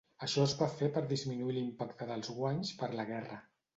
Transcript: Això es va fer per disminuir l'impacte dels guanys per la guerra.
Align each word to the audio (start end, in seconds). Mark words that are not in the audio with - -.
Això 0.27 0.45
es 0.45 0.53
va 0.61 0.69
fer 0.77 0.89
per 0.95 1.03
disminuir 1.11 1.55
l'impacte 1.57 2.07
dels 2.13 2.33
guanys 2.39 2.73
per 2.81 2.91
la 2.99 3.07
guerra. 3.11 3.39